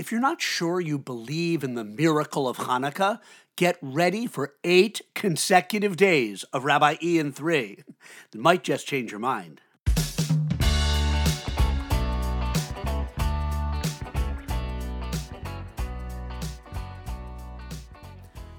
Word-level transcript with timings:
If 0.00 0.10
you're 0.10 0.18
not 0.18 0.40
sure 0.40 0.80
you 0.80 0.98
believe 0.98 1.62
in 1.62 1.74
the 1.74 1.84
miracle 1.84 2.48
of 2.48 2.56
Hanukkah, 2.56 3.20
get 3.54 3.76
ready 3.82 4.26
for 4.26 4.54
eight 4.64 5.02
consecutive 5.14 5.94
days 5.94 6.42
of 6.54 6.64
Rabbi 6.64 6.96
Ian 7.02 7.32
3. 7.32 7.84
It 8.32 8.40
might 8.40 8.64
just 8.64 8.86
change 8.86 9.10
your 9.10 9.20
mind. 9.20 9.60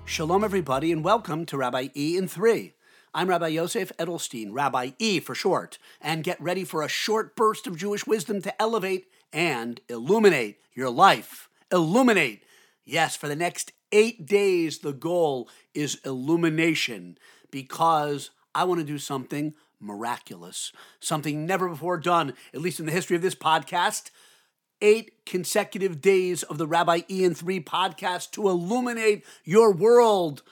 Shalom, 0.05 0.44
everybody, 0.44 0.92
and 0.92 1.04
welcome 1.04 1.48
to 1.48 1.58
Rabbi 1.58 1.88
E 1.96 2.18
in 2.18 2.28
3. 2.28 2.73
I'm 3.14 3.28
Rabbi 3.28 3.50
Yosef 3.50 3.91
Edelstein, 3.98 4.52
Rabbi 4.54 4.91
E 4.98 5.20
for 5.20 5.36
short, 5.36 5.78
and 6.00 6.23
get 6.23 6.41
ready 6.41 6.64
for 6.64 6.82
a 6.82 6.88
short 6.88 7.36
burst 7.36 7.68
of 7.68 7.75
Jewish 7.75 8.07
wisdom 8.07 8.41
to 8.41 8.61
elevate 8.61 9.07
and 9.34 9.82
illuminate 9.89 10.60
your 10.73 10.89
life. 10.89 11.50
Illuminate. 11.74 12.42
Yes, 12.86 13.18
for 13.18 13.28
the 13.28 13.36
next 13.36 13.74
eight 13.92 14.25
days, 14.25 14.79
the 14.79 14.93
goal 14.93 15.50
is 15.74 16.00
illumination 16.06 17.18
because 17.51 18.29
I 18.56 18.64
want 18.64 18.79
to 18.79 18.86
do 18.86 18.97
something 18.97 19.56
miraculous, 19.78 20.71
something 21.01 21.46
never 21.46 21.68
before 21.68 21.98
done, 21.98 22.34
at 22.54 22.62
least 22.62 22.79
in 22.79 22.86
the 22.86 22.93
history 22.93 23.18
of 23.18 23.21
this 23.21 23.36
podcast. 23.36 24.09
Eight 24.82 25.25
consecutive 25.25 26.00
days 26.00 26.43
of 26.43 26.57
the 26.57 26.65
Rabbi 26.65 27.01
Ian 27.09 27.36
3 27.36 27.59
podcast 27.59 28.32
to 28.32 28.48
illuminate 28.48 29.25
your 29.43 29.73
world. 29.73 30.43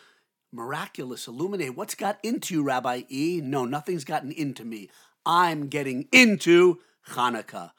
Miraculous, 0.51 1.27
illuminate. 1.27 1.75
What's 1.75 1.93
got 1.93 2.17
into 2.23 2.55
you, 2.55 2.63
Rabbi 2.63 3.03
E? 3.07 3.39
No, 3.43 3.65
nothing's 3.65 4.03
gotten 4.03 4.31
into 4.31 4.65
me. 4.65 4.89
I'm 5.23 5.67
getting 5.67 6.07
into 6.11 6.79
Hanukkah. 7.09 7.71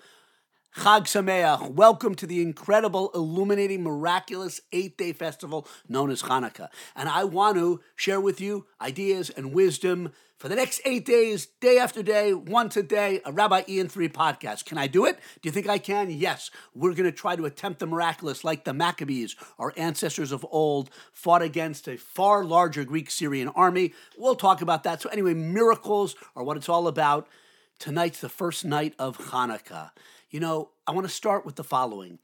Chag 0.77 1.02
Sameach, 1.02 1.73
welcome 1.73 2.15
to 2.15 2.29
the 2.29 2.41
incredible, 2.41 3.11
illuminating, 3.12 3.83
miraculous 3.83 4.61
eight 4.70 4.97
day 4.97 5.12
festival 5.12 5.66
known 5.88 6.12
as 6.12 6.23
Hanukkah. 6.23 6.69
And 6.95 7.08
I 7.08 7.25
want 7.25 7.56
to 7.56 7.81
share 7.97 8.20
with 8.20 8.41
you 8.41 8.67
ideas 8.80 9.30
and 9.30 9.53
wisdom 9.53 10.12
for 10.39 10.48
the 10.48 10.55
next 10.55 10.80
eight 10.84 11.05
days, 11.05 11.48
day 11.61 11.78
after 11.78 12.05
day, 12.05 12.33
once 12.33 12.77
a 12.77 12.84
day, 12.84 13.20
a 13.25 13.33
Rabbi 13.33 13.64
Ian 13.69 13.89
3 13.89 14.08
podcast. 14.11 14.64
Can 14.64 14.78
I 14.78 14.86
do 14.86 15.06
it? 15.06 15.19
Do 15.42 15.48
you 15.48 15.50
think 15.50 15.69
I 15.69 15.78
can? 15.78 16.08
Yes. 16.08 16.53
We're 16.73 16.95
going 16.95 17.11
to 17.11 17.12
try 17.12 17.34
to 17.34 17.47
attempt 17.47 17.80
the 17.80 17.86
miraculous 17.86 18.45
like 18.45 18.62
the 18.62 18.73
Maccabees, 18.73 19.34
our 19.58 19.75
ancestors 19.77 20.30
of 20.30 20.47
old, 20.52 20.89
fought 21.12 21.42
against 21.42 21.89
a 21.89 21.98
far 21.98 22.45
larger 22.45 22.84
Greek 22.84 23.11
Syrian 23.11 23.48
army. 23.48 23.92
We'll 24.17 24.36
talk 24.36 24.62
about 24.62 24.84
that. 24.84 25.02
So, 25.02 25.11
anyway, 25.11 25.34
miracles 25.34 26.14
are 26.36 26.45
what 26.45 26.56
it's 26.56 26.69
all 26.69 26.86
about. 26.86 27.27
Tonight's 27.81 28.20
the 28.20 28.28
first 28.28 28.64
night 28.64 28.95
of 28.98 29.19
Hanukkah. 29.19 29.91
You 30.31 30.39
know, 30.39 30.70
I 30.86 30.92
want 30.92 31.09
to 31.09 31.12
start 31.12 31.45
with 31.45 31.56
the 31.56 31.64
following. 31.64 32.20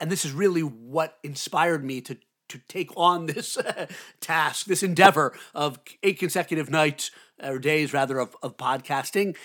And 0.00 0.10
this 0.10 0.24
is 0.24 0.32
really 0.32 0.62
what 0.62 1.18
inspired 1.22 1.84
me 1.84 2.00
to, 2.00 2.16
to 2.48 2.58
take 2.68 2.90
on 2.96 3.26
this 3.26 3.56
task, 4.20 4.66
this 4.66 4.82
endeavor 4.82 5.38
of 5.54 5.78
eight 6.02 6.18
consecutive 6.18 6.70
nights 6.70 7.10
or 7.40 7.58
days, 7.58 7.92
rather, 7.92 8.18
of, 8.18 8.34
of 8.42 8.56
podcasting. 8.56 9.36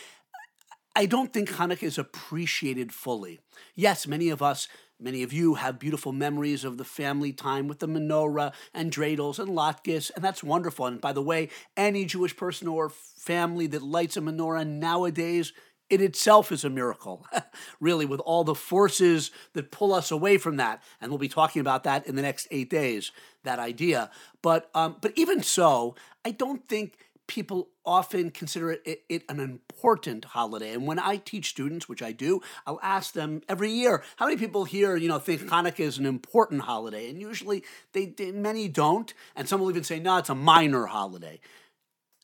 I 0.95 1.05
don't 1.05 1.33
think 1.33 1.49
Hanukkah 1.49 1.83
is 1.83 1.97
appreciated 1.97 2.91
fully. 2.91 3.39
Yes, 3.75 4.07
many 4.07 4.29
of 4.29 4.41
us, 4.41 4.67
many 5.03 5.23
of 5.23 5.33
you 5.33 5.55
have 5.55 5.79
beautiful 5.79 6.11
memories 6.11 6.63
of 6.63 6.77
the 6.77 6.85
family 6.85 7.33
time 7.33 7.67
with 7.67 7.79
the 7.79 7.87
menorah 7.87 8.53
and 8.73 8.91
dreidels 8.91 9.39
and 9.39 9.49
latkes, 9.49 10.09
and 10.15 10.23
that's 10.23 10.43
wonderful. 10.43 10.85
And 10.85 11.01
by 11.01 11.13
the 11.13 11.21
way, 11.21 11.49
any 11.75 12.05
Jewish 12.05 12.35
person 12.35 12.67
or 12.67 12.89
family 12.89 13.67
that 13.67 13.83
lights 13.83 14.17
a 14.17 14.21
menorah 14.21 14.65
nowadays 14.65 15.53
it 15.89 16.01
itself 16.01 16.51
is 16.51 16.63
a 16.63 16.69
miracle, 16.71 17.25
really, 17.79 18.05
with 18.05 18.19
all 18.21 18.43
the 18.43 18.55
forces 18.55 19.29
that 19.53 19.69
pull 19.69 19.93
us 19.93 20.09
away 20.09 20.39
from 20.39 20.57
that. 20.57 20.81
And 20.99 21.11
we'll 21.11 21.19
be 21.19 21.27
talking 21.27 21.59
about 21.59 21.83
that 21.83 22.07
in 22.07 22.15
the 22.15 22.21
next 22.21 22.47
eight 22.49 22.69
days, 22.69 23.11
that 23.43 23.59
idea. 23.59 24.09
But, 24.41 24.71
um, 24.73 24.95
but 25.01 25.13
even 25.15 25.43
so, 25.43 25.95
I 26.25 26.31
don't 26.31 26.67
think 26.67 26.97
people 27.27 27.69
often 27.85 28.31
consider 28.31 28.71
it, 28.71 29.03
it, 29.09 29.23
an 29.29 29.39
important 29.39 30.25
holiday. 30.25 30.73
And 30.73 30.85
when 30.85 30.99
I 30.99 31.17
teach 31.17 31.49
students, 31.49 31.87
which 31.87 32.01
I 32.01 32.11
do, 32.11 32.41
I'll 32.65 32.79
ask 32.83 33.13
them 33.13 33.41
every 33.47 33.71
year, 33.71 34.03
how 34.17 34.25
many 34.25 34.37
people 34.37 34.65
here, 34.65 34.95
you 34.95 35.07
know, 35.07 35.19
think 35.19 35.41
Hanukkah 35.41 35.79
is 35.79 35.97
an 35.97 36.05
important 36.05 36.61
holiday? 36.61 37.09
And 37.09 37.19
usually 37.21 37.63
they, 37.93 38.05
they 38.05 38.31
many 38.31 38.67
don't. 38.67 39.13
And 39.35 39.47
some 39.47 39.61
will 39.61 39.69
even 39.69 39.83
say, 39.83 39.99
no, 39.99 40.17
it's 40.17 40.29
a 40.29 40.35
minor 40.35 40.85
holiday. 40.85 41.39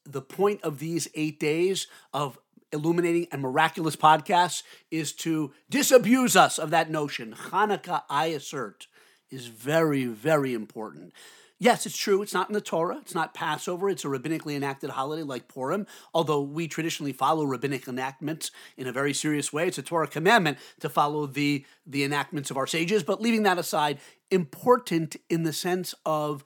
The 0.06 0.22
point 0.22 0.62
of 0.64 0.80
these 0.80 1.08
eight 1.16 1.40
days 1.40 1.88
of 2.14 2.38
illuminating 2.72 3.28
and 3.32 3.42
miraculous 3.42 3.96
podcasts 3.96 4.64
is 4.92 5.14
to 5.14 5.54
disabuse 5.70 6.36
us 6.36 6.60
of 6.60 6.70
that 6.70 6.92
notion. 6.92 7.34
Hanukkah, 7.34 8.04
I 8.10 8.28
assert, 8.28 8.88
is 9.32 9.48
very, 9.48 10.06
very 10.06 10.54
important. 10.54 11.14
Yes, 11.62 11.86
it's 11.86 11.98
true. 11.98 12.22
It's 12.22 12.34
not 12.34 12.48
in 12.48 12.54
the 12.54 12.62
Torah. 12.62 13.00
It's 13.02 13.14
not 13.14 13.34
Passover. 13.34 13.90
It's 13.90 14.06
a 14.06 14.08
rabbinically 14.08 14.56
enacted 14.56 14.92
holiday 14.92 15.24
like 15.24 15.50
Purim, 15.50 15.88
although 16.14 16.42
we 16.42 16.70
traditionally 16.70 17.12
follow 17.12 17.44
rabbinic 17.44 17.86
enactments 17.86 18.52
in 18.78 18.88
a 18.88 18.94
very 18.94 19.14
serious 19.14 19.52
way. 19.52 19.68
It's 19.68 19.78
a 19.78 19.84
Torah 19.84 20.08
commandment 20.08 20.58
to 20.80 20.88
follow 20.88 21.26
the, 21.26 21.66
the 21.86 22.06
enactments 22.06 22.50
of 22.50 22.56
our 22.56 22.66
sages. 22.66 23.04
But 23.04 23.22
leaving 23.22 23.44
that 23.44 23.58
aside, 23.58 24.00
important 24.32 25.18
in 25.30 25.44
the 25.44 25.52
sense 25.52 25.94
of 26.06 26.46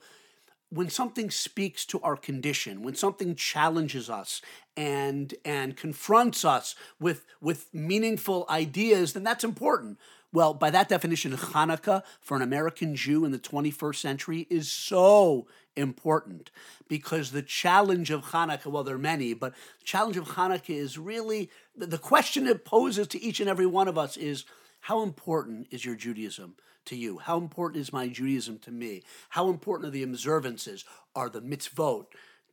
when 0.70 0.90
something 0.90 1.30
speaks 1.30 1.86
to 1.86 2.00
our 2.00 2.16
condition, 2.16 2.82
when 2.82 2.96
something 2.96 3.36
challenges 3.36 4.10
us 4.10 4.42
and 4.76 5.34
and 5.44 5.76
confronts 5.76 6.44
us 6.44 6.74
with 6.98 7.24
with 7.40 7.72
meaningful 7.72 8.44
ideas, 8.50 9.12
then 9.12 9.22
that's 9.22 9.44
important. 9.44 9.98
Well, 10.34 10.52
by 10.52 10.70
that 10.70 10.88
definition, 10.88 11.30
Hanukkah 11.30 12.02
for 12.20 12.36
an 12.36 12.42
American 12.42 12.96
Jew 12.96 13.24
in 13.24 13.30
the 13.30 13.38
21st 13.38 13.94
century 13.94 14.48
is 14.50 14.68
so 14.68 15.46
important 15.76 16.50
because 16.88 17.30
the 17.30 17.40
challenge 17.40 18.10
of 18.10 18.24
Hanukkah, 18.24 18.66
well, 18.66 18.82
there 18.82 18.96
are 18.96 18.98
many, 18.98 19.32
but 19.32 19.52
the 19.52 19.84
challenge 19.84 20.16
of 20.16 20.30
Hanukkah 20.30 20.74
is 20.74 20.98
really 20.98 21.50
the 21.76 21.98
question 21.98 22.48
it 22.48 22.64
poses 22.64 23.06
to 23.08 23.22
each 23.22 23.38
and 23.38 23.48
every 23.48 23.64
one 23.64 23.86
of 23.86 23.96
us 23.96 24.16
is 24.16 24.44
how 24.80 25.04
important 25.04 25.68
is 25.70 25.84
your 25.84 25.94
Judaism 25.94 26.56
to 26.86 26.96
you? 26.96 27.18
How 27.18 27.38
important 27.38 27.80
is 27.80 27.92
my 27.92 28.08
Judaism 28.08 28.58
to 28.58 28.72
me? 28.72 29.04
How 29.28 29.50
important 29.50 29.86
are 29.86 29.92
the 29.92 30.02
observances? 30.02 30.84
Are 31.14 31.28
the 31.28 31.42
mitzvot? 31.42 32.06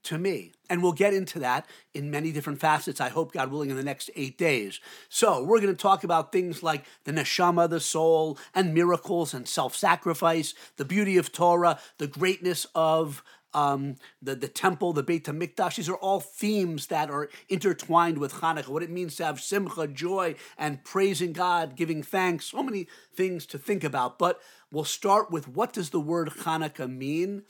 To 0.03 0.17
me. 0.17 0.51
And 0.69 0.81
we'll 0.81 0.93
get 0.93 1.13
into 1.13 1.39
that 1.39 1.65
in 1.93 2.09
many 2.09 2.31
different 2.31 2.59
facets, 2.59 3.01
I 3.01 3.09
hope, 3.09 3.33
God 3.33 3.51
willing, 3.51 3.69
in 3.69 3.75
the 3.75 3.83
next 3.83 4.09
eight 4.15 4.37
days. 4.37 4.79
So, 5.09 5.43
we're 5.43 5.59
going 5.59 5.75
to 5.75 5.81
talk 5.81 6.03
about 6.03 6.31
things 6.31 6.63
like 6.63 6.85
the 7.03 7.11
neshama, 7.11 7.69
the 7.69 7.79
soul, 7.79 8.37
and 8.55 8.73
miracles 8.73 9.33
and 9.33 9.47
self 9.47 9.75
sacrifice, 9.75 10.53
the 10.77 10.85
beauty 10.85 11.17
of 11.17 11.31
Torah, 11.31 11.79
the 11.97 12.07
greatness 12.07 12.65
of 12.73 13.23
um, 13.53 13.95
the, 14.21 14.35
the 14.35 14.47
temple, 14.47 14.93
the 14.93 15.03
Beit 15.03 15.25
HaMikdash. 15.25 15.75
These 15.75 15.89
are 15.89 15.95
all 15.95 16.19
themes 16.19 16.87
that 16.87 17.09
are 17.09 17.29
intertwined 17.49 18.17
with 18.17 18.35
Hanukkah, 18.35 18.69
what 18.69 18.83
it 18.83 18.89
means 18.89 19.15
to 19.17 19.25
have 19.25 19.41
simcha, 19.41 19.87
joy, 19.87 20.35
and 20.57 20.83
praising 20.83 21.33
God, 21.33 21.75
giving 21.75 22.03
thanks. 22.03 22.45
So 22.45 22.63
many 22.63 22.87
things 23.13 23.45
to 23.47 23.57
think 23.57 23.83
about. 23.83 24.17
But 24.17 24.41
we'll 24.71 24.83
start 24.83 25.31
with 25.31 25.47
what 25.47 25.73
does 25.73 25.89
the 25.89 25.99
word 25.99 26.29
Hanukkah 26.29 26.89
mean? 26.89 27.43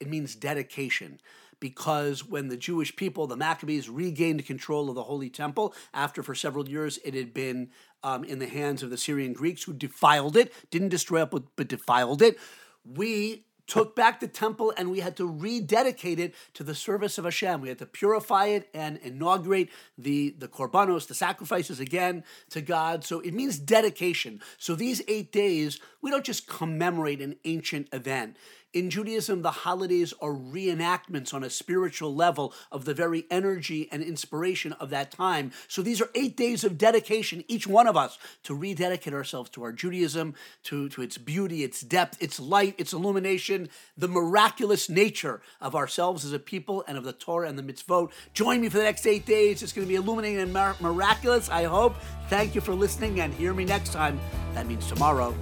It 0.00 0.08
means 0.08 0.34
dedication 0.34 1.20
because 1.60 2.24
when 2.24 2.48
the 2.48 2.56
Jewish 2.56 2.94
people, 2.96 3.26
the 3.26 3.36
Maccabees, 3.36 3.88
regained 3.88 4.44
control 4.46 4.88
of 4.88 4.94
the 4.94 5.02
Holy 5.02 5.30
Temple 5.30 5.74
after 5.92 6.22
for 6.22 6.34
several 6.34 6.68
years 6.68 6.98
it 7.04 7.14
had 7.14 7.34
been 7.34 7.70
um, 8.02 8.24
in 8.24 8.38
the 8.38 8.46
hands 8.46 8.82
of 8.82 8.90
the 8.90 8.98
Syrian 8.98 9.32
Greeks 9.32 9.64
who 9.64 9.72
defiled 9.72 10.36
it, 10.36 10.52
didn't 10.70 10.90
destroy 10.90 11.22
it, 11.22 11.30
but, 11.30 11.44
but 11.56 11.68
defiled 11.68 12.22
it, 12.22 12.38
we 12.84 13.44
took 13.66 13.96
back 13.96 14.20
the 14.20 14.28
temple 14.28 14.72
and 14.76 14.90
we 14.90 15.00
had 15.00 15.16
to 15.16 15.26
rededicate 15.26 16.18
it 16.18 16.34
to 16.54 16.62
the 16.62 16.74
service 16.74 17.18
of 17.18 17.24
Hashem. 17.24 17.60
We 17.60 17.68
had 17.68 17.78
to 17.78 17.86
purify 17.86 18.46
it 18.46 18.68
and 18.74 18.98
inaugurate 18.98 19.70
the, 19.96 20.34
the 20.38 20.48
korbanos, 20.48 21.06
the 21.06 21.14
sacrifices 21.14 21.80
again 21.80 22.24
to 22.50 22.60
God. 22.60 23.04
So 23.04 23.20
it 23.20 23.32
means 23.32 23.58
dedication. 23.58 24.40
So 24.58 24.74
these 24.74 25.02
eight 25.08 25.32
days, 25.32 25.80
we 26.02 26.10
don't 26.10 26.24
just 26.24 26.46
commemorate 26.46 27.20
an 27.20 27.36
ancient 27.44 27.88
event. 27.92 28.36
In 28.74 28.90
Judaism, 28.90 29.42
the 29.42 29.52
holidays 29.52 30.12
are 30.20 30.32
reenactments 30.32 31.32
on 31.32 31.44
a 31.44 31.48
spiritual 31.48 32.12
level 32.12 32.52
of 32.72 32.84
the 32.84 32.92
very 32.92 33.24
energy 33.30 33.88
and 33.92 34.02
inspiration 34.02 34.72
of 34.74 34.90
that 34.90 35.12
time. 35.12 35.52
So 35.68 35.80
these 35.80 36.00
are 36.00 36.10
eight 36.16 36.36
days 36.36 36.64
of 36.64 36.76
dedication, 36.76 37.44
each 37.46 37.68
one 37.68 37.86
of 37.86 37.96
us, 37.96 38.18
to 38.42 38.52
rededicate 38.52 39.14
ourselves 39.14 39.48
to 39.50 39.62
our 39.62 39.70
Judaism, 39.70 40.34
to, 40.64 40.88
to 40.88 41.02
its 41.02 41.18
beauty, 41.18 41.62
its 41.62 41.82
depth, 41.82 42.20
its 42.20 42.40
light, 42.40 42.74
its 42.76 42.92
illumination, 42.92 43.68
the 43.96 44.08
miraculous 44.08 44.90
nature 44.90 45.40
of 45.60 45.76
ourselves 45.76 46.24
as 46.24 46.32
a 46.32 46.40
people 46.40 46.82
and 46.88 46.98
of 46.98 47.04
the 47.04 47.12
Torah 47.12 47.48
and 47.48 47.56
the 47.56 47.62
mitzvot. 47.62 48.10
Join 48.32 48.60
me 48.60 48.68
for 48.68 48.78
the 48.78 48.82
next 48.82 49.06
eight 49.06 49.24
days. 49.24 49.62
It's 49.62 49.72
going 49.72 49.86
to 49.86 49.88
be 49.88 49.94
illuminating 49.94 50.40
and 50.40 50.52
miraculous, 50.80 51.48
I 51.48 51.62
hope. 51.62 51.94
Thank 52.28 52.56
you 52.56 52.60
for 52.60 52.74
listening 52.74 53.20
and 53.20 53.32
hear 53.34 53.54
me 53.54 53.64
next 53.64 53.92
time. 53.92 54.18
That 54.54 54.66
means 54.66 54.88
tomorrow. 54.88 55.32